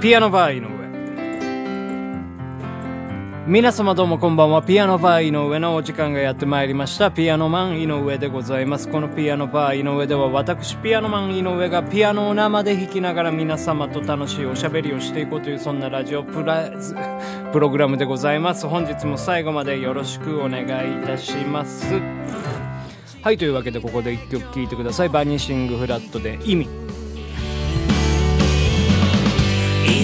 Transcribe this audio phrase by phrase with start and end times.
[0.00, 0.76] ピアノバー井上。
[3.46, 4.62] 皆様どうもこんばんは。
[4.62, 7.10] ピアノバー井上のお時間がやってまいりました。
[7.10, 8.90] ピアノマン井上でございます。
[8.90, 16.70] このピアノバー井上では私ピアノマン井上がピアノを生で弾きながら皆様と楽しいおしゃべりをしていこうというそんなラジオプラ
[17.52, 18.68] プログラムでございます。
[18.68, 20.64] 本日も最後までよろしくお願い
[21.02, 21.86] いたします。
[23.22, 25.08] はいというわけでここで1曲聴いてください。
[25.08, 26.85] バニシングフラットで意味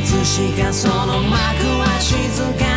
[0.04, 1.36] つしかその幕
[1.78, 2.71] は静か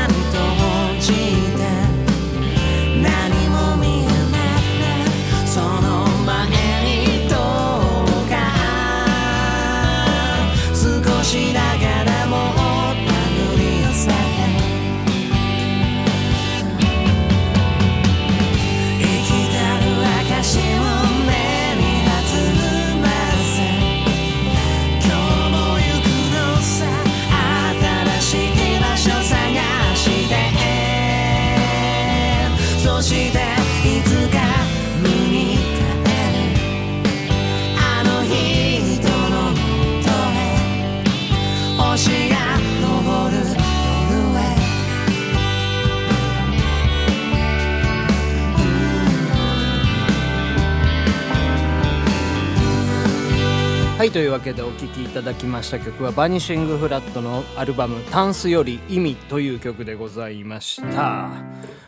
[54.06, 61.32] はいというわけでお聴きいただきました曲はバニシングフラットのアルバム「タンスより意味」という曲でございました。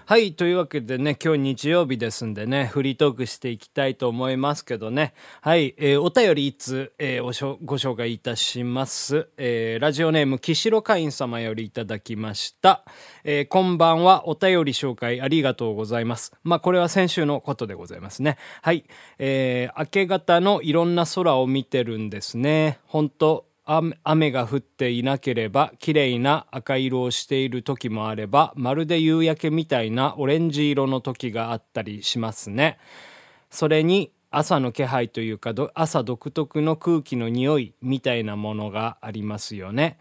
[0.08, 5.14] はいというわけでね今日日曜日ですんでねフリートークしていきたいと思いますけどね。
[5.42, 12.86] はい、えーお便りいつ、えーおしょご紹介いたします、えーラジオネーム岸路会員様よりいただきました、
[13.26, 16.32] えーこんばんはお便り紹介ありがとうございます。
[16.42, 18.38] まあこれは先週のことでございますね。
[18.62, 18.86] はい、
[19.20, 22.80] えー明け方のいろんな空を見てるんですね。
[22.86, 32.80] 本当雨雨が降っていなければ綺麗な赤色をしている時もあればまるで夕焼けみたいなオレンジ色の時があったりしますね。
[33.50, 39.98] それに朝の気配というかど朝独特の空気の匂いみたいなものがありますよね。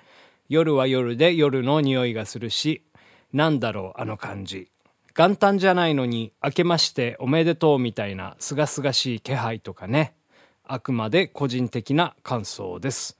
[0.48, 2.84] 夜は夜で夜の匂いがするし
[3.32, 4.70] なんだろうあの感じ。
[5.16, 10.14] 元旦じゃないのに明けましておめでとうみたいなすがすがしい気配とかね。
[10.68, 13.18] あくまで個人的な感想です。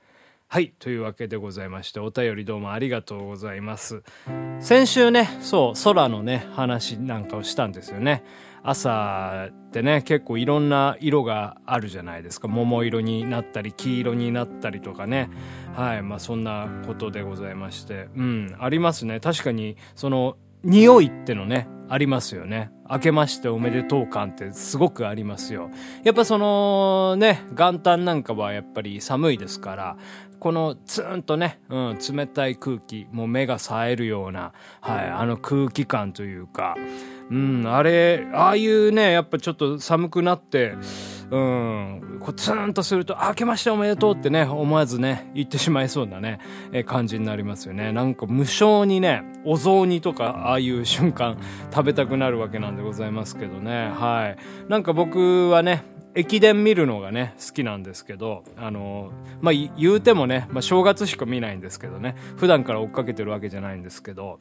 [0.49, 4.03] はいというわけでございましてお便りどうもありがとうございます。
[4.59, 8.23] 先週ねそう空のね話なんかをしたんですよね。
[8.63, 12.47] 朝ってね結構いろんな色があるじゃないですか。
[12.47, 15.29] 桃色になったり黄色になったりとかね。
[15.75, 18.07] はいまあそんなことでございまして。
[18.15, 19.19] うんありますね。
[19.19, 22.71] 確かにその匂いってのねありますよね。
[22.89, 25.69] 明けましておめでとう感ってすごくありますよ。
[26.03, 29.97] やっぱそのね元旦なんかはやっぱり寒いですから
[30.39, 36.75] このツーンとね、うん、冷たい空気もう目が冴えるような、はい、あの空気感というか
[37.29, 40.75] うん、あれ、ああいうね、やっぱちょっと寒くなって、
[41.29, 46.39] うん、こうツーンとすると、明けましておめでとうってね、思わずね、言ってしまいそうなね、
[46.71, 47.91] え感じになりますよね。
[47.91, 51.37] なんか無性にね、お雑煮とか、ああいう瞬間、
[51.71, 54.69] 食べたくなるわけなんでございますけどね、はい。
[54.69, 55.83] なんか僕はね、
[56.15, 64.39] 駅伝見るのがね、好きなんですけど、あの、まあ、言うてもね、まあ、正月しか見ないんですけどね、普段から追っかけてるわけじゃないんですけど、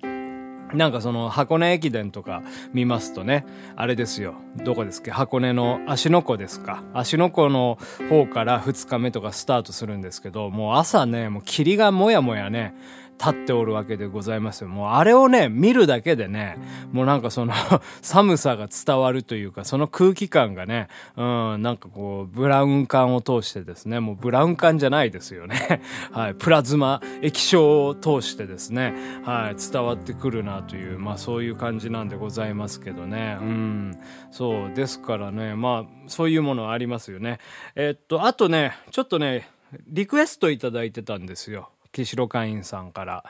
[0.74, 3.46] なんかその箱根駅伝とか見ますとね、
[3.76, 4.34] あれですよ。
[4.56, 5.10] どこですっけ？
[5.10, 6.82] 箱根の芦ノ湖ですか？
[6.92, 7.78] 芦ノ湖の
[8.10, 12.74] 方から2日目とかスタートするんですけど、もう朝ね、もう霧がもやもやね、
[13.18, 14.68] 立っておるわけでございますよ。
[14.68, 16.58] もうあれをね、見るだけでね、
[16.92, 17.52] もうなんかその
[18.02, 21.22] 寒さが伝わるというか、その空気感がね、う
[21.56, 25.80] ん、なんかこう、ブラウン管を通してですね、もうブラウン管じゃないですよね。
[26.12, 28.94] はい、プラズマ液晶を通してですね、
[29.24, 33.38] はい、伝わってくるなという、まあそういう感じなんでございますけどね。
[33.40, 33.98] うん、
[34.30, 37.38] そう、ですからね、まあそういうものはありますよね。
[37.74, 39.48] えっと、あとね、ちょっとね、
[39.88, 41.70] リクエストいただいてたんですよ。
[42.04, 43.24] 岸路会員さんから。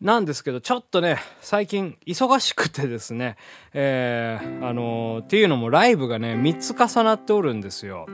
[0.00, 3.36] なんですけど、ちょっとね、最近忙しくてですね、
[3.72, 8.06] えー、あのーっていうのもライブがね、3つ重なっておるんですよ。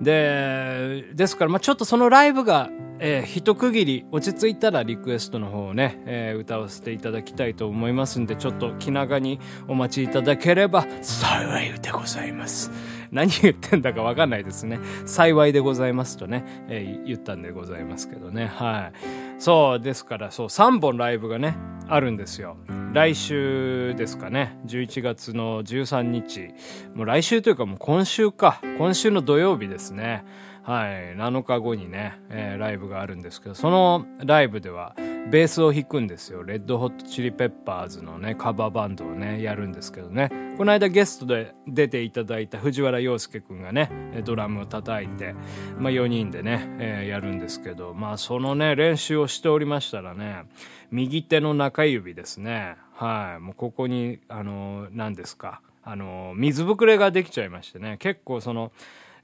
[0.00, 2.70] で、ですから、まあちょっとそのライブが、
[3.00, 9.38] えー一区切り落ち着いたらリクエストの方をね、えー歌わせていただきたいと思いますんで、ちょっと気長に
[9.68, 12.70] お待ちいただければ幸いでございます。
[13.12, 14.78] 何言ってんだかわかんないですね。
[15.06, 18.46] 幸いでございますとね、えー言ったんでございますけどね。
[18.46, 19.40] はい。
[19.40, 21.56] そう、ですから、そう、3本ライブがね、
[21.88, 22.56] あるんですよ。
[22.92, 24.58] 来週ですかね。
[24.66, 26.50] 11月の13日。
[26.94, 28.60] もう来週というかもう今週か。
[28.78, 30.24] 今週の土曜日ですね。
[30.62, 34.94] はい、7日後にね、えーライブがあるんですけど、そのライブでは、
[35.30, 36.42] ベースを弾くんですよ。
[36.42, 40.30] レッドホットチリペッパーズのね、カバーバンドをね、やるんですけどね。
[40.58, 43.92] この間ゲストで出ていただいた藤原洋介くんがね、
[44.24, 45.36] ドラムを叩いて、
[45.78, 50.46] まあ4人でね、えーやるんですけど、まあそのね、練習をしておりましたらね、
[50.90, 52.74] 右手の中指ですね。
[52.92, 53.40] はい。
[53.40, 55.60] もうここに、あの、何ですか。
[55.84, 57.96] あの、水ぶくれができちゃいましてね。
[58.00, 58.72] 結構その、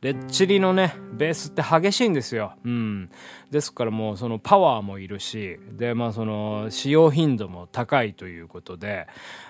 [0.04, 2.52] レッチリのね、ベースって激しいんですよ。
[2.62, 3.10] うん。
[3.50, 9.06] ですからもうそのパワーもいるし、で、まあその使用頻度も高いということで、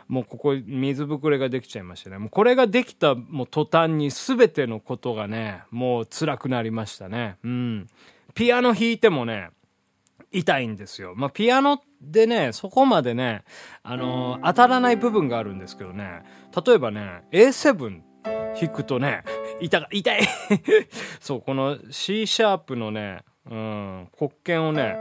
[0.07, 2.19] もうここ水ぶくれができちゃいましたね。
[2.19, 7.37] もうこれができたもう途端に全てのことがね、もう辛くなりましたね。
[7.43, 7.89] うん。
[8.35, 9.51] ピアノ弾いてもね、
[10.31, 11.15] 痛いんですよ。
[11.17, 13.43] まあ、ピアノでね、そこまでね、
[13.83, 16.23] あのー当たらない部分があるんですけどね、
[16.65, 18.03] 例えばね、A7
[18.55, 19.25] 弾くとね、
[19.61, 20.21] 痛が、痛い。
[21.21, 24.97] そう、この C シャープのね、うん、黒鍵をね、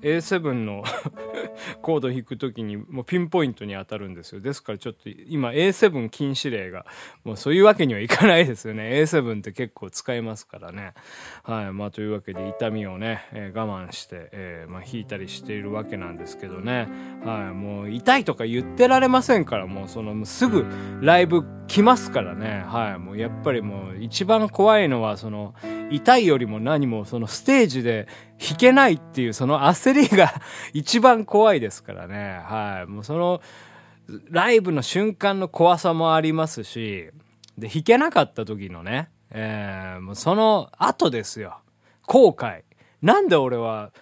[0.00, 0.84] A7 の
[1.82, 4.40] コード弾くときにもうピンポイントに当たるんですよ。
[4.40, 6.86] ですからちょっと今 A7 禁止令が、
[7.24, 8.90] もうそういうわけにはいかないですよね。
[9.02, 10.94] A7 って結構使えますからね。
[11.42, 11.72] はい。
[11.72, 16.88] まあというわけで痛みをね、えー我慢して、えーまあ弾いたりしているわけなんですけどね。
[17.24, 17.54] はい。
[17.54, 20.66] もう痛いとか言ってられませんから、もうそのすぐ
[21.00, 22.64] ライブ来ますからね。
[22.66, 22.98] はい。
[22.98, 25.54] もうやっぱりもう一番怖いのはその
[25.90, 28.08] 痛いよりも何もそのステージで
[28.38, 30.32] 弾けないっていうその焦りが
[30.72, 32.40] 一番怖いですからね。
[32.44, 32.90] はい。
[32.90, 33.40] もうその
[34.30, 37.10] ライブの瞬間の怖さもありますし、
[37.58, 41.58] で、弾けなかった時のね、えーもうその後ですよ。
[42.06, 42.62] 後悔。
[43.02, 43.92] なんで俺は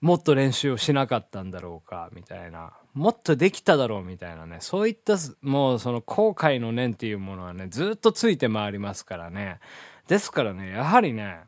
[0.00, 2.72] もっと練習をしなかったんだろうか、みたいな。
[2.94, 4.58] もっとできただろう、みたいなね。
[4.60, 9.58] そういった、もうその後悔の念っていうものはね、ずっとついて回りますからね。
[10.08, 11.40] ですからね、やはりね、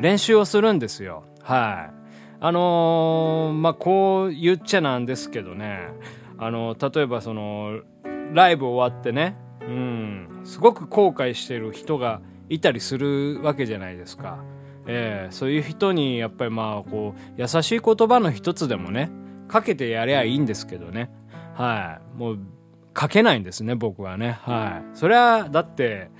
[0.00, 1.24] 練習をするんですよ。
[1.42, 1.94] はい。
[2.38, 5.88] あのーまあ、こう言っちゃなんですけどね、
[6.38, 7.80] あの例えばその、
[8.32, 14.44] ライブ終わってね、うん、すごく後悔してる人がいたりするわけじゃないですか。
[14.86, 19.10] ええそういう人にやっぱりまあこう優しい言葉の一つでもね
[19.48, 21.10] かけてやりゃいいんですけどね
[21.54, 22.38] はいもう
[22.92, 26.10] かけないんですね僕はねはいそれはだって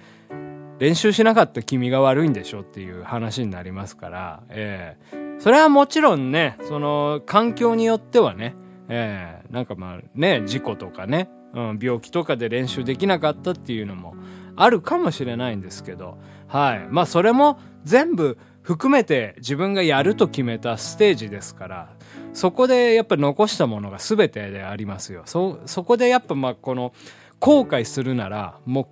[0.79, 5.39] 練習しなかった君が悪いんでしょっていう話になりますからええ。
[5.39, 8.55] それはもちろんねその環境によってはね
[8.89, 9.53] ええ。
[9.53, 14.15] なんかまあね事故とかね、うん、病気とかで練習できなかったっていうのも
[14.55, 16.87] あるかもしれないんですけどはい。
[16.91, 21.97] まあそれも全部含めて自分がやると決めたステージですから
[22.33, 25.23] そこでやっぱ残したものが全てでありますよ。
[25.25, 26.93] そそこでやっぱまあこの
[27.39, 28.89] 後悔するならもう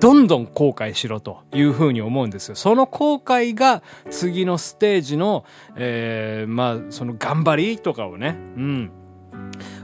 [0.00, 2.54] どんどん後悔しろというふうに思うんですよ。
[2.54, 5.44] その後悔が次のステージの、
[5.76, 8.90] えーまあ、その頑張りとかをね、うん、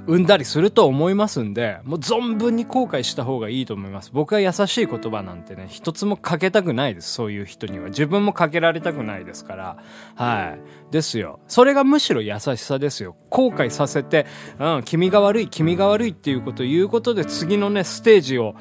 [0.07, 4.11] 生んだりすると思いますんで、もう存分に後悔した方がいいと思います。
[4.13, 7.13] 僕は優しい言葉なんてね、一つもかけたくないです。
[7.13, 7.89] そういう人には。
[7.89, 9.77] 自分もかけられたくないですから。
[10.15, 10.93] はい。
[10.93, 11.41] ですよ。
[11.47, 13.17] それがむしろ優しさですよ。
[13.29, 14.27] 後悔させて、
[14.59, 18.55] うん、君が悪い、君が悪いっていうことを言うことで次のね、ステージを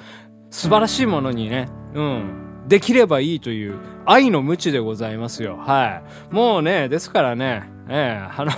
[0.49, 5.57] 素晴らしいものにね、うん、できればいいという愛の無知でございますよ。
[5.57, 6.01] は
[6.31, 6.33] い。
[6.33, 8.51] もうね、ですからね、ええあの、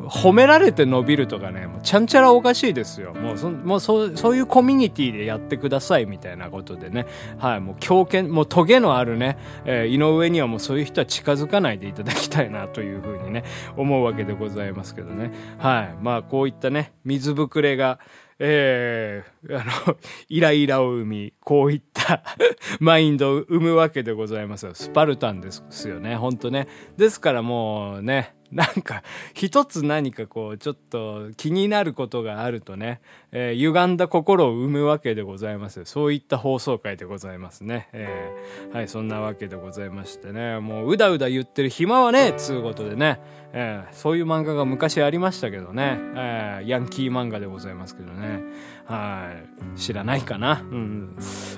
[0.08, 3.14] 褒められて伸びるとかね、もうちゃんちゃらおかしいですよ。
[3.14, 7.06] もうそ、もうそう、そういうコミュニティでやってくださいみたいなことでね。
[7.38, 13.44] はい、もう強権、もうトゲのあるね、えー井上にはもうそういう人は近づかないでいただきたいなというふうにね、
[13.76, 15.30] 思うわけでございますけどね。
[15.58, 15.94] はい。
[16.02, 17.98] まあ、こういったね、水ぶくれが、
[18.38, 19.96] えー、あの、
[20.28, 22.22] イライラを生み、こういった
[22.80, 24.68] マインドを生むわけでございます。
[24.74, 26.68] スパルタンですよね、本当ね。
[26.96, 29.02] ですからもうね、なんか、
[29.34, 33.00] 一つ何かこう、ちょっと気になることがあるとね、
[33.32, 35.84] えー歪んだ心を生むわけでございます。
[35.84, 37.88] そういった放送回でございますね。
[37.92, 43.20] えーはい、そんなわけでございましてね、もううだうだ言ってる暇はね、つうことでね、
[43.52, 48.42] えーそういう漫画が昔ありましたけどね、えーヤンキー漫画でございますけどね、
[48.84, 49.32] は
[49.74, 50.62] い、知らないかな。
[50.70, 51.16] うん。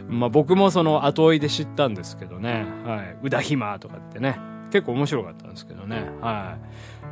[0.08, 4.38] まあ僕もその後追いで知ったんですけどね、はい、うだひまとかってね、
[4.70, 6.56] 結構面白かったんですけどね、は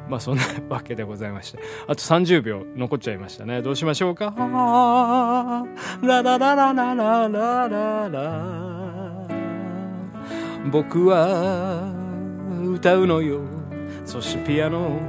[0.08, 0.10] い。
[0.10, 1.58] まあそんな わけでございまして。
[1.86, 3.62] あと30秒残っちゃいましたね。
[3.62, 4.32] どうしましょうか？
[6.02, 8.42] ラララララララララ。
[10.70, 11.92] 僕は
[12.64, 13.40] 歌うのよ。
[14.04, 15.00] そしてピアノ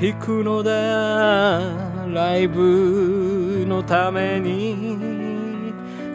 [0.00, 1.60] 弾くのだ。
[2.12, 5.05] ライブのために。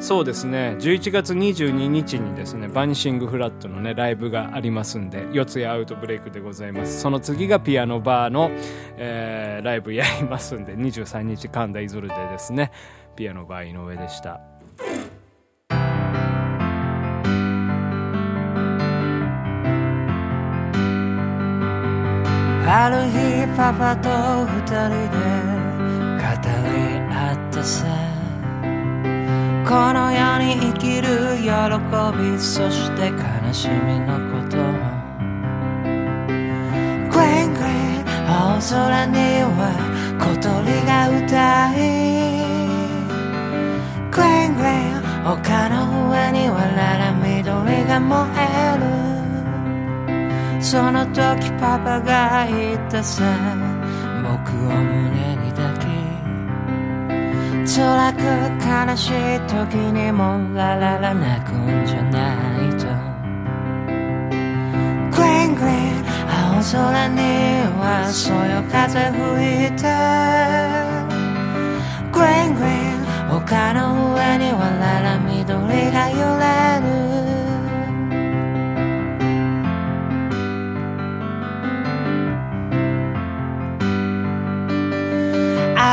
[0.02, 0.76] そうですね。
[0.80, 7.00] 11月22日にですねバニシングフラットのねライブがありますんで四谷アウトブレイクでございます。
[7.00, 8.50] その次がピアノバーの、
[8.98, 12.72] えーライブやりますんで23日神田イズルでですね。
[13.16, 14.42] ピアノバー井上でした。
[22.74, 24.10] ある日パパと
[24.46, 25.20] 二人で
[26.18, 26.26] 語
[26.74, 26.80] り
[27.14, 28.11] 合ったさ。
[29.68, 31.50] この世に生きる喜
[32.18, 34.58] びそして悲しみのこと。
[37.10, 39.60] グレングレン青空には
[40.20, 40.50] 小鳥
[40.86, 41.78] が歌い。
[44.10, 45.02] グレングレン
[45.32, 48.82] 丘の上にはララ緑が燃える。
[50.62, 53.24] その時パパが言ったさ
[54.24, 55.11] 僕を胸
[57.66, 58.22] 辛く
[58.60, 62.20] 悲しい時にもラララ泣くんじゃな
[62.58, 62.86] いと。
[65.16, 67.20] グレングレン青空に
[67.80, 69.84] はそよ風吹いて。
[72.12, 73.02] グレングレン
[73.38, 77.01] 丘の上にはララ緑が揺れる。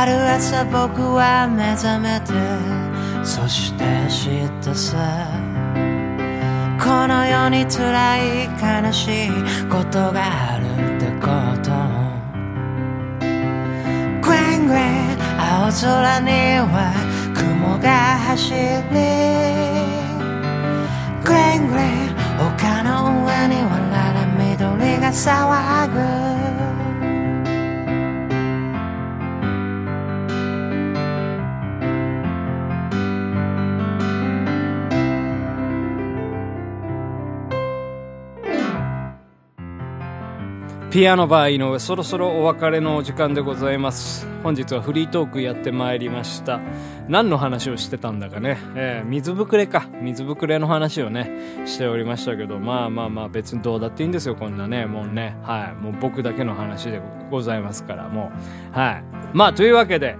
[0.00, 2.32] ある朝僕は目覚めて
[3.24, 4.96] そして知ったさ。
[6.78, 8.46] この世に辛い
[8.84, 9.30] 悲しい
[9.68, 11.26] ことがあるってこ
[11.64, 11.72] と。
[14.22, 16.30] グレングレン青空に
[16.62, 16.94] は
[17.34, 17.90] 雲が
[18.28, 18.58] 走り
[21.24, 26.17] グレングレン丘の上にはララ緑が騒ぐ。
[40.98, 44.26] ピアノバー井上そろそろお別れのお時間でございます。
[44.42, 46.58] 本日はフリートークやってまいりました。
[47.06, 49.86] 何の話をしてたんだかね、えー水ぶくれか。
[50.02, 52.58] 水ぶくれの話をねしておりましたけど。
[52.58, 54.86] まあまあまあ別にどうだっていいんですよこんなね。
[54.86, 55.36] もうね。
[55.44, 55.80] はい。
[55.80, 57.00] もう僕だけの話で
[57.30, 58.32] ございますからも
[58.74, 58.76] う。
[58.76, 59.04] はい。
[59.32, 60.16] まあというわけで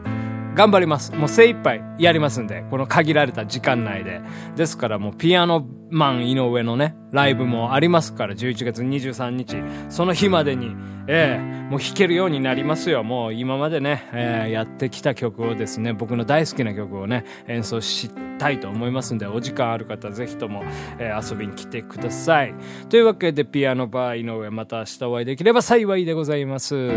[0.58, 1.14] 頑張ります。
[1.14, 4.20] もう精一杯やりますんで、この限られた時間内で。
[4.56, 9.62] ですからもうピアノマン井上のね、ライブもありますから、11月23日。
[9.88, 10.74] その日までに、
[11.06, 13.04] ええもう弾けるようになりますよ。
[13.04, 20.64] もう今までね、ええやってきた曲をですね、僕の大好きな曲をね、演奏したいと思いますんで、お時間ある方ぜひとも、
[20.98, 22.54] えー遊びに来てください。
[22.88, 26.90] というわけで、ピアノバー井上、また明日お会いできれば幸いでございます。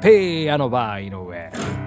[0.00, 1.83] ピアノバー井上。